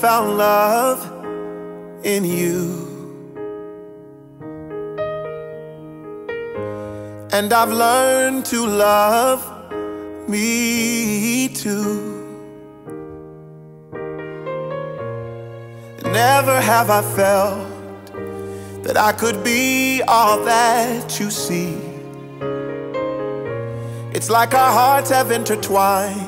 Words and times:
Found 0.00 0.38
love 0.38 1.00
in 2.04 2.24
you. 2.24 2.86
And 7.32 7.52
I've 7.52 7.72
learned 7.72 8.46
to 8.46 8.64
love 8.64 9.42
me 10.28 11.48
too. 11.48 12.14
Never 16.04 16.60
have 16.60 16.90
I 16.90 17.02
felt 17.02 17.66
that 18.84 18.96
I 18.96 19.10
could 19.10 19.42
be 19.42 20.00
all 20.06 20.44
that 20.44 21.18
you 21.18 21.28
see. 21.28 21.74
It's 24.14 24.30
like 24.30 24.54
our 24.54 24.72
hearts 24.72 25.10
have 25.10 25.32
intertwined 25.32 26.27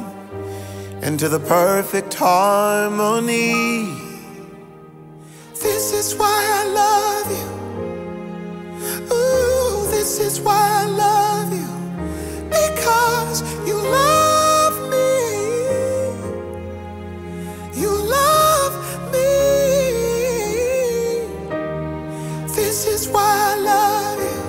into 1.03 1.29
the 1.29 1.41
perfect 1.41 2.15
harmony. 2.15 3.95
This 5.63 5.93
is 5.93 6.15
why 6.17 6.41
I 6.61 6.65
love 6.83 7.31
you. 7.39 7.49
Ooh, 9.13 9.91
this 9.91 10.21
is 10.21 10.41
why 10.41 10.83
I 10.83 10.87
love 10.87 11.53
you. 11.53 11.69
Because 12.51 13.43
you 13.67 13.77
love 13.77 14.91
me. 14.91 15.11
You 17.81 17.91
love 17.91 19.13
me. 19.13 19.29
This 22.55 22.87
is 22.87 23.09
why 23.09 23.55
I 23.55 23.57
love 23.61 24.21
you. 24.21 24.43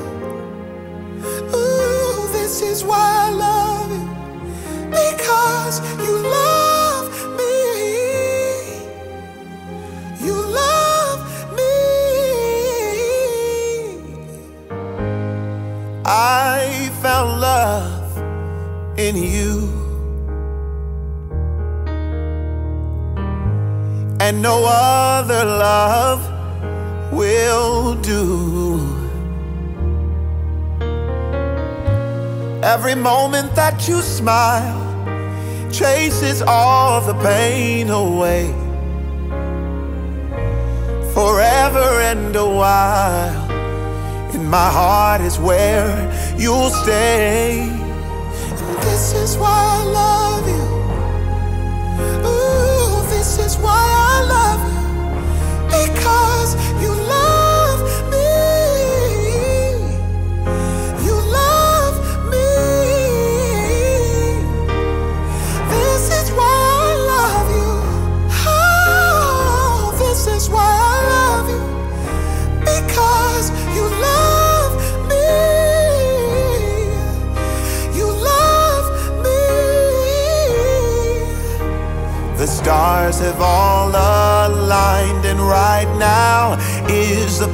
Ooh, 1.55 2.27
this 2.33 2.61
is 2.61 2.83
why 2.83 3.27
I 3.27 3.31
love 3.31 3.91
you. 3.91 4.07
Because 4.91 5.81
you 6.05 6.20
in 19.07 19.15
you. 19.17 19.53
And 24.19 24.41
no 24.41 24.63
other 24.65 25.43
love 25.43 26.21
will 27.11 27.95
do. 27.95 28.79
Every 32.63 32.95
moment 32.95 33.55
that 33.55 33.87
you 33.87 34.01
smile 34.01 34.79
chases 35.71 36.43
all 36.43 37.01
the 37.01 37.15
pain 37.15 37.89
away. 37.89 38.53
Forever 41.15 41.87
and 42.11 42.35
a 42.35 42.47
while, 42.47 43.51
in 44.35 44.45
my 44.47 44.69
heart 44.69 45.21
is 45.21 45.39
where 45.39 45.89
you'll 46.37 46.69
stay. 46.69 47.80
This 49.01 49.31
is 49.31 49.35
why 49.35 49.49
I 49.49 49.83
love 49.83 50.47
you. 50.47 50.65
Ooh, 52.21 53.01
this 53.09 53.39
is 53.39 53.57
why 53.57 53.73
I 53.73 54.21
love 54.35 54.61
you. 54.73 54.85
Because 55.73 56.53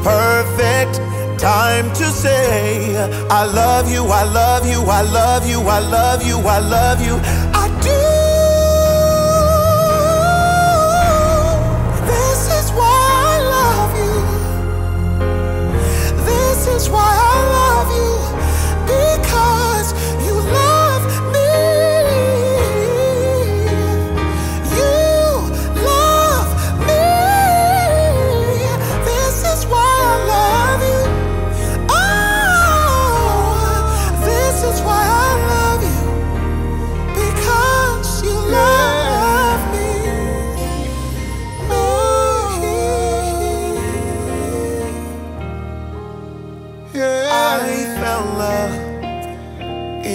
perfect 0.07 0.95
time 1.37 1.87
to 1.93 2.05
say, 2.05 2.95
I 3.29 3.43
love 3.43 3.91
you, 3.91 4.03
I 4.05 4.23
love 4.23 4.65
you, 4.65 4.81
I 4.99 5.01
love 5.01 5.45
you, 5.45 5.59
I 5.59 5.79
love 5.79 6.25
you, 6.25 6.37
I 6.37 6.59
love 6.59 6.99
you. 7.05 7.15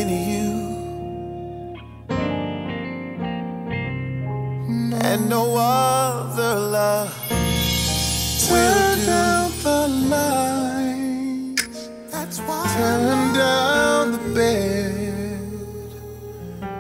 In 0.03 0.11
you. 0.31 0.53
And 5.09 5.29
no 5.29 5.57
other 5.57 6.55
love 6.77 7.13
will 8.51 8.97
do. 8.97 9.07
down 9.07 9.51
the 9.63 9.81
lights, 10.15 11.81
That's 12.11 12.39
why 12.47 12.63
turn 12.77 13.35
down 13.35 14.13
the 14.13 14.23
bed, 14.39 15.41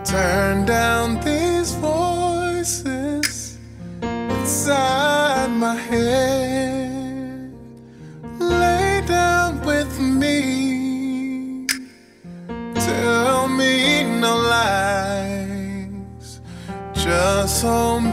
turn 0.04 0.66
down 0.66 1.01
just 17.62 18.11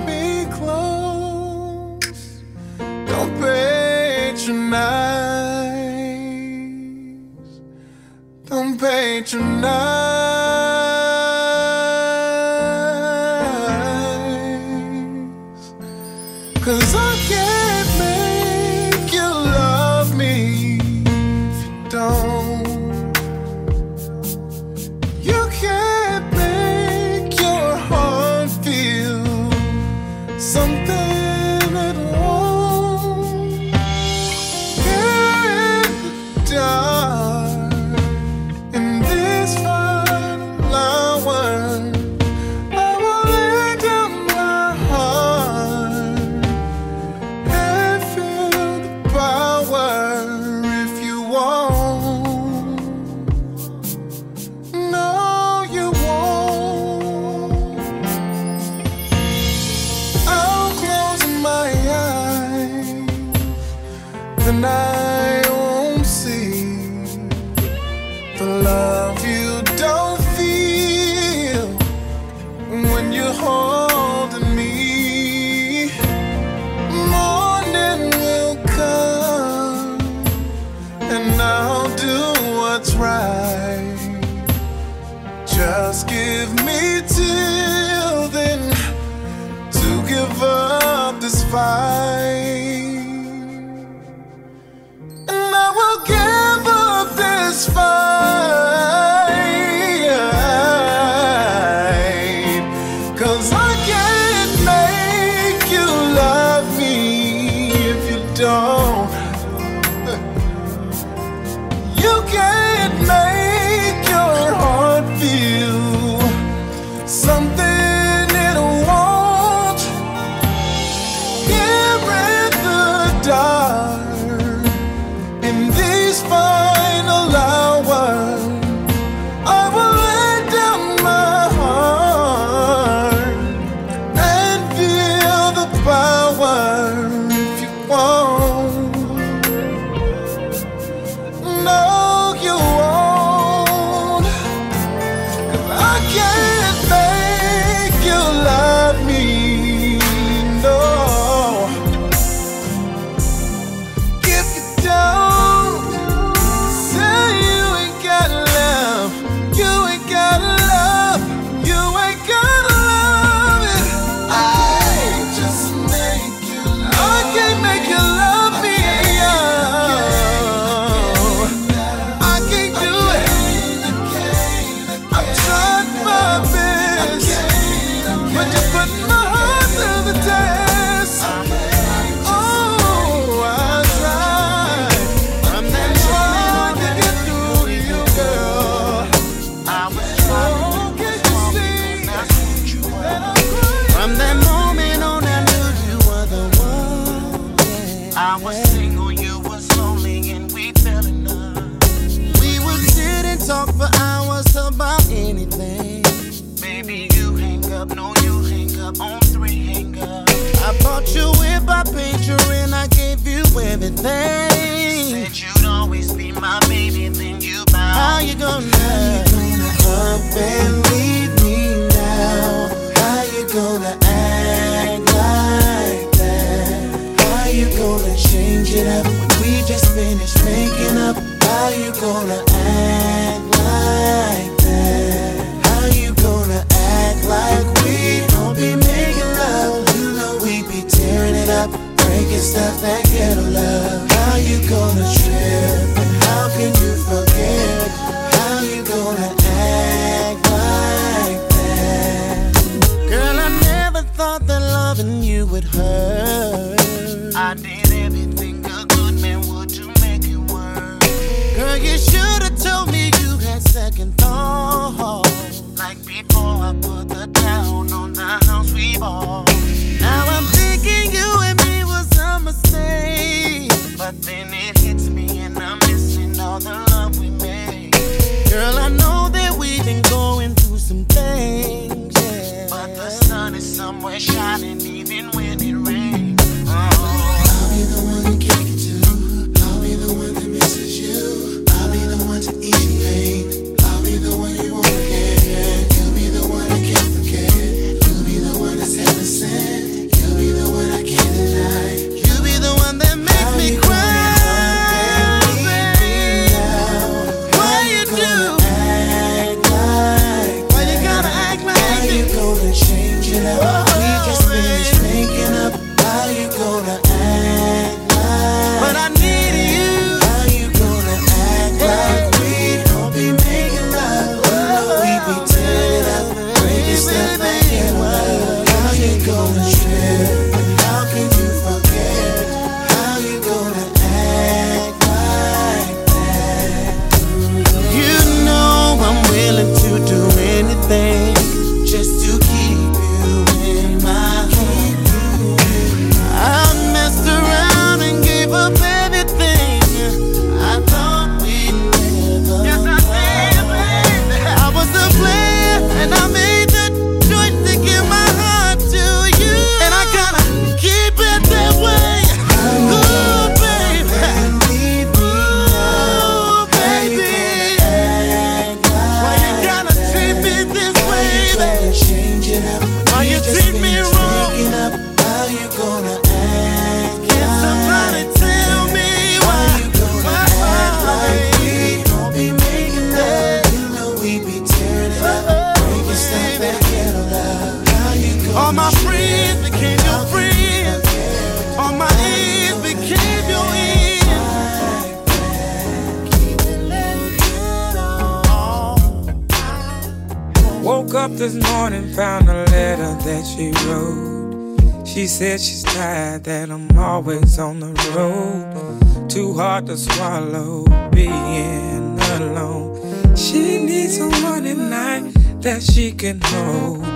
this 401.39 401.55
morning, 401.71 402.05
found 402.15 402.49
a 402.49 402.65
letter 402.65 403.15
that 403.23 403.45
she 403.45 403.71
wrote. 403.87 405.07
She 405.07 405.25
said 405.25 405.61
she's 405.61 405.83
tired 405.83 406.43
that 406.43 406.69
I'm 406.69 406.91
always 406.99 407.57
on 407.57 407.79
the 407.79 407.93
road. 408.13 409.29
Too 409.29 409.53
hard 409.53 409.85
to 409.85 409.97
swallow 409.97 410.83
being 411.11 412.19
alone. 412.33 413.37
She 413.37 413.85
needs 413.85 414.17
someone 414.17 414.67
at 414.67 414.75
night 414.75 415.31
that 415.61 415.81
she 415.81 416.11
can 416.11 416.41
hold. 416.43 417.07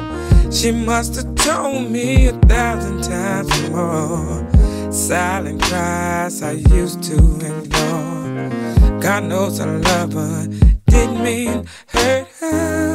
She 0.54 0.72
must 0.72 1.16
have 1.18 1.36
told 1.36 1.92
me 1.92 2.28
a 2.28 2.34
thousand 2.48 3.04
times 3.04 3.70
more. 3.72 4.48
Silent 4.90 5.62
cries 5.64 6.42
I 6.42 6.52
used 6.52 7.04
to 7.04 7.16
ignore. 7.16 9.02
God 9.02 9.26
knows 9.26 9.60
I 9.60 9.66
love 9.66 10.14
her, 10.14 10.48
didn't 10.88 11.22
mean 11.22 11.68
hurt 11.88 12.28
her. 12.40 12.93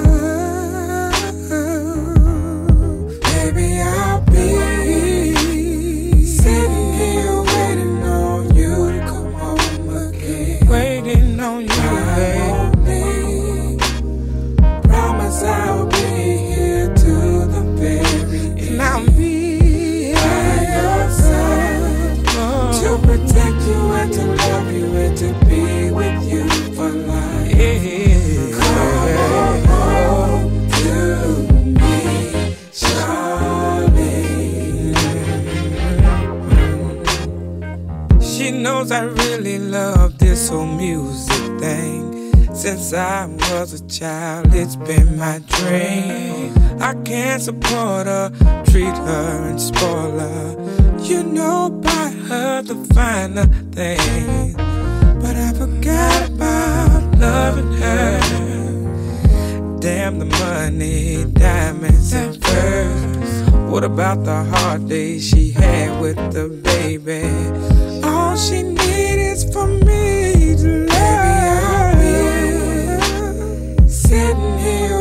Knows 38.79 38.93
I 38.93 39.05
really 39.05 39.59
love 39.59 40.19
this 40.19 40.49
whole 40.49 40.67
music 40.67 41.59
thing. 41.59 42.33
Since 42.55 42.93
I 42.93 43.27
was 43.51 43.73
a 43.73 43.87
child, 43.89 44.55
it's 44.55 44.77
been 44.77 45.19
my 45.19 45.41
dream. 45.49 46.55
I 46.81 46.95
can't 47.05 47.43
support 47.43 48.07
her, 48.07 48.31
treat 48.71 48.97
her 49.09 49.49
and 49.49 49.61
spoil 49.61 50.19
her. 50.19 51.01
You 51.03 51.25
know, 51.25 51.71
buy 51.71 52.11
her 52.29 52.63
the 52.63 52.77
finer 52.95 53.47
things. 53.73 54.55
But 55.23 55.35
I 55.37 55.53
forgot 55.55 56.31
about 56.31 57.19
loving 57.19 57.73
her. 57.83 58.21
Damn 59.81 60.19
the 60.21 60.27
money, 60.27 61.25
diamonds 61.33 62.13
and 62.13 62.41
furs. 62.45 63.51
What 63.73 63.83
about 63.83 64.25
the 64.25 64.45
hard 64.45 64.89
days 64.89 65.29
she 65.29 65.51
had 65.51 66.01
with 66.01 66.17
the 66.33 66.49
baby? 66.63 67.78
She 68.39 68.63
needs 68.63 69.19
is 69.43 69.53
for 69.53 69.67
me 69.67 70.55
to 70.57 70.87
love. 70.87 71.99
Sitting 73.91 74.59
here 74.59 74.98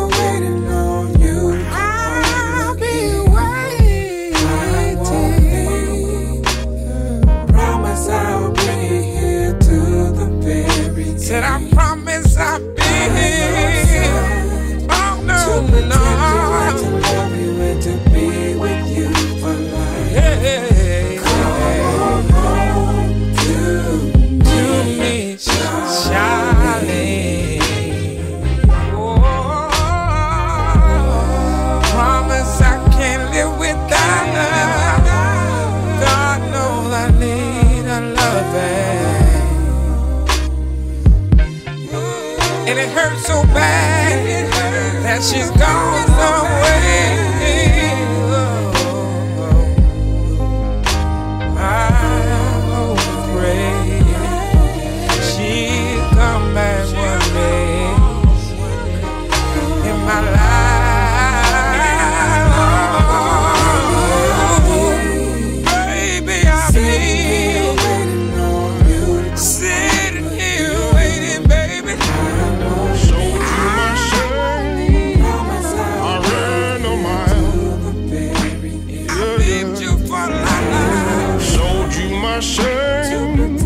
my 82.37 82.41
shame. 82.41 83.57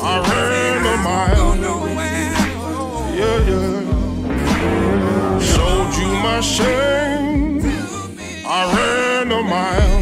I 0.00 0.14
ran 0.30 0.82
a 0.86 0.96
mile. 1.08 1.52
Yeah, 3.20 3.50
yeah. 3.50 3.78
Sold 5.38 5.92
you 6.00 6.10
my 6.26 6.40
shame. 6.40 7.60
I 8.46 8.60
ran 8.76 9.30
a 9.30 9.42
mile. 9.42 10.00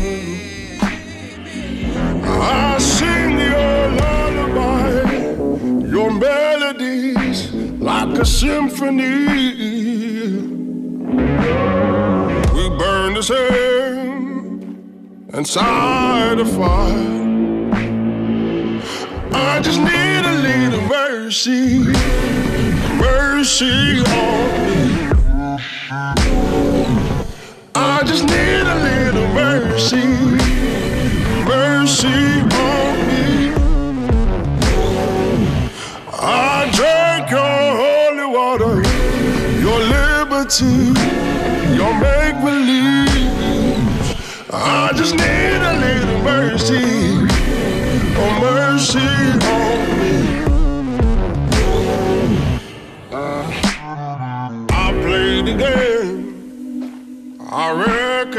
I 2.40 2.78
sing 2.78 3.40
your 3.54 3.80
lullaby, 4.00 4.90
your 5.94 6.10
melodies 6.12 7.52
like 7.80 8.16
a 8.20 8.24
symphony. 8.24 9.26
We 12.54 12.64
burn 12.78 13.14
the 13.14 13.22
same 13.22 14.60
inside 15.34 16.38
a 16.38 16.44
fire. 16.44 17.19
I 19.42 19.58
just 19.62 19.80
need 19.80 20.24
a 20.24 20.34
little 20.48 20.82
mercy, 20.82 21.78
mercy 22.98 24.00
on 24.00 24.50
me. 24.66 24.80
I 27.74 28.02
just 28.04 28.24
need 28.24 28.64
a 28.74 28.78
little 28.88 29.28
mercy, 29.28 30.06
mercy 31.48 32.20
on 32.68 32.94
me. 33.08 33.52
I 36.12 36.70
drank 36.74 37.30
your 37.30 37.62
holy 37.82 38.28
water, 38.36 38.82
your 39.64 39.80
liberty, 39.96 40.76
your 41.78 41.92
make 41.98 42.36
believe. 42.44 43.10
I 44.52 44.92
just 44.94 45.14
need 45.14 45.60
a 45.72 45.79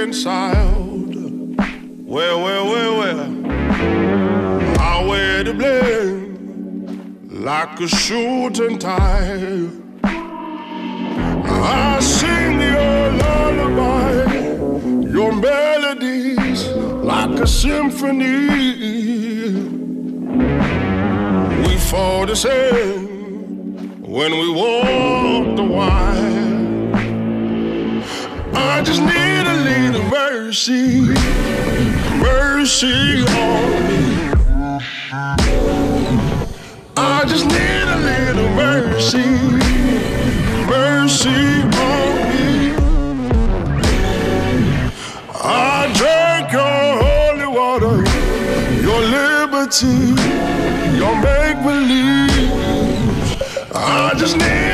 reconciled. 0.01 1.15
Well, 2.07 2.41
well, 2.41 2.65
well, 2.65 2.97
well. 2.97 3.21
I 4.79 5.05
wear 5.07 5.43
the 5.43 5.53
blame 5.53 7.29
like 7.29 7.79
a 7.79 7.87
and 8.65 8.81
tie. 8.81 9.69
I 10.03 11.99
sing 11.99 12.59
your 12.59 13.11
lullaby, 13.21 14.23
your 15.07 15.33
melodies 15.35 16.67
like 16.69 17.39
a 17.39 17.45
symphony. 17.45 18.47
We 21.67 21.77
fall 21.77 22.25
the 22.25 22.35
same 22.35 24.01
when 24.01 24.31
we 24.31 24.49
walk 24.49 25.55
the 25.57 25.63
wire. 25.63 26.40
I 28.63 28.83
just 28.83 29.01
need 29.01 29.45
a 29.47 29.57
little 29.69 30.03
mercy, 30.03 31.01
mercy 32.19 33.23
on 33.23 33.87
me. 33.87 34.03
I 36.95 37.25
just 37.27 37.45
need 37.47 37.87
a 37.95 37.99
little 38.09 38.49
mercy, 38.49 39.29
mercy 40.67 41.41
on 41.89 42.13
me. 42.29 42.73
I 45.33 45.91
drank 45.95 46.51
your 46.51 46.87
holy 47.05 47.47
water, 47.59 47.97
your 48.87 49.01
liberty, 49.17 49.97
your 50.97 51.15
make 51.25 51.59
believe. 51.63 52.51
I 53.73 54.13
just 54.17 54.37
need. 54.37 54.70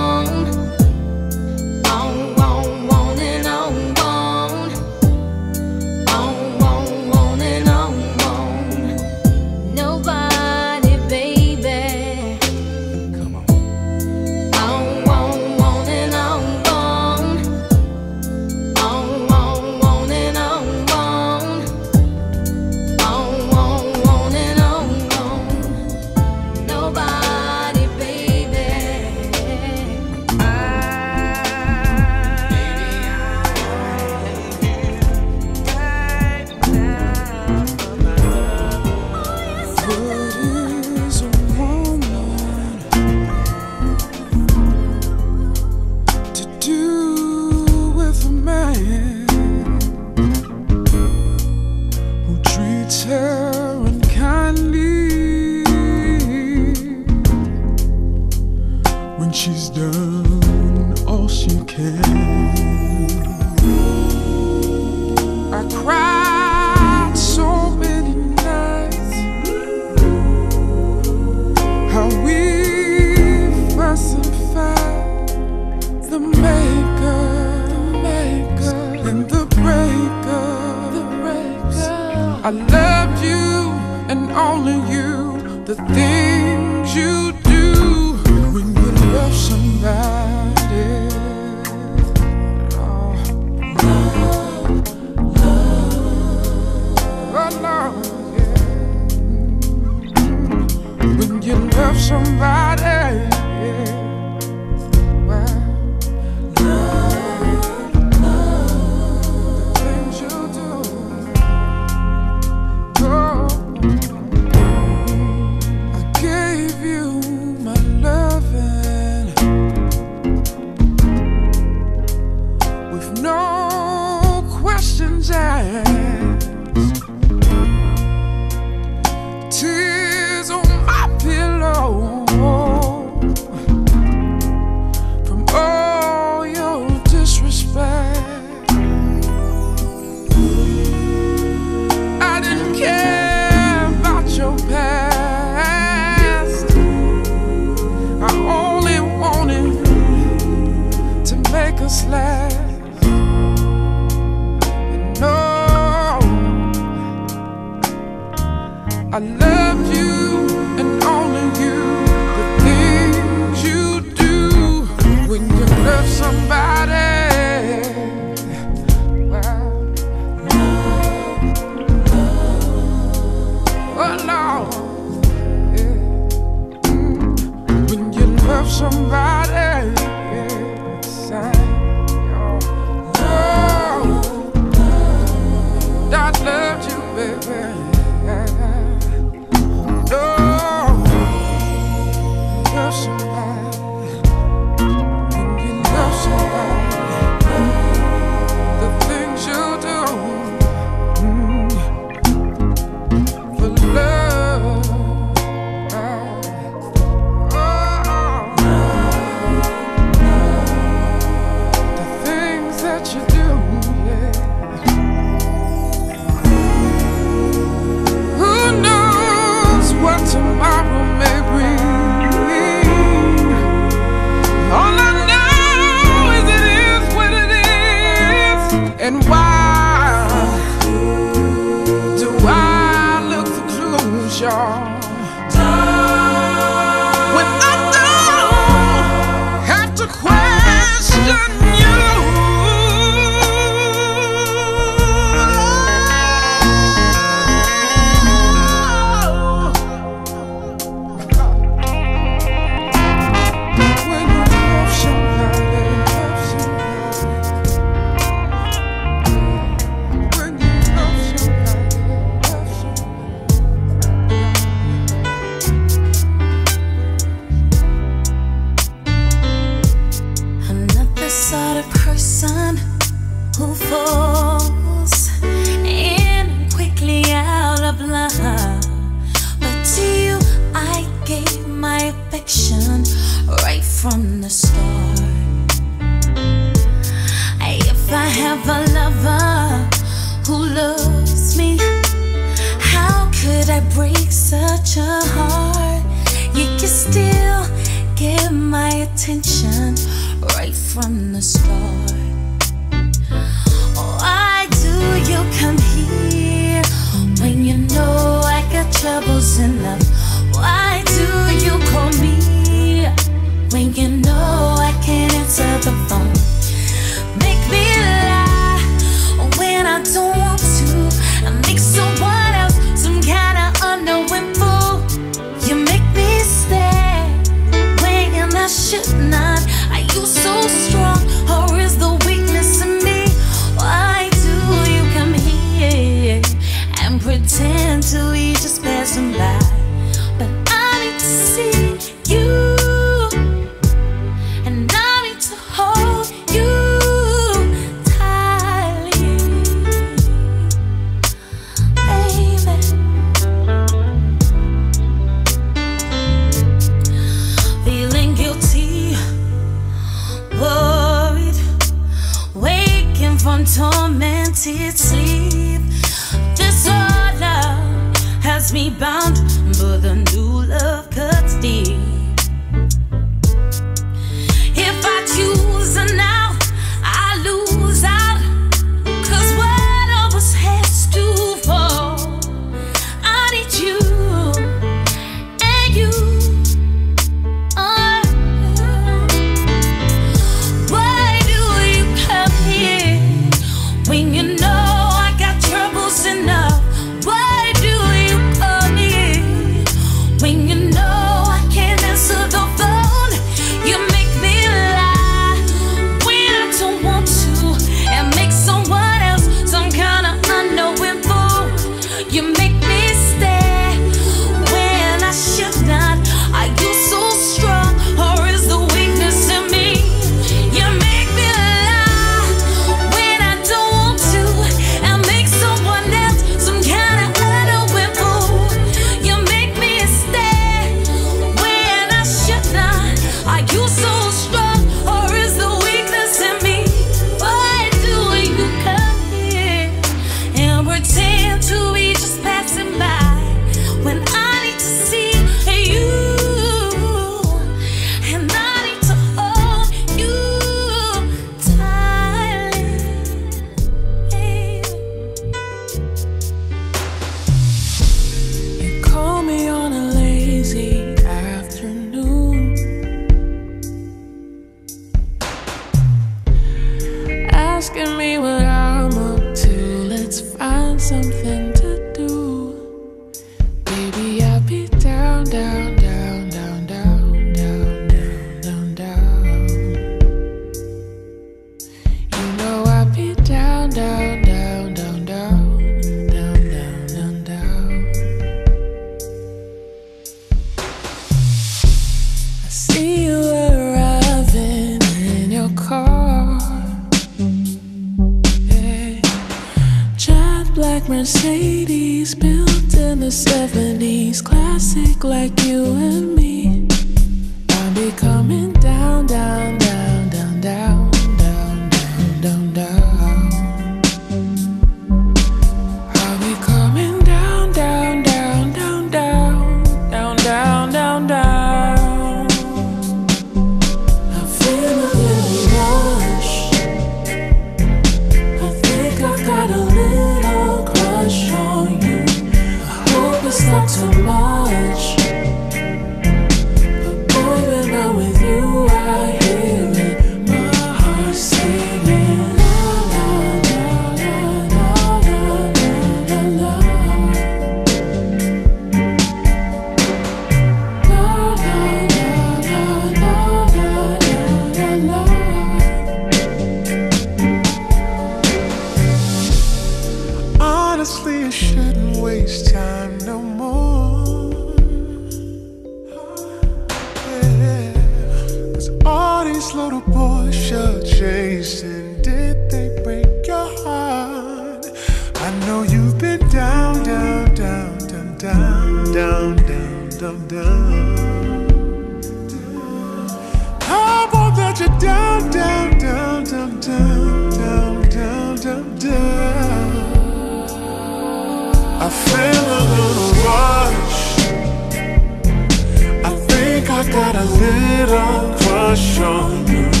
show 598.95 599.47
you. 599.67 600.00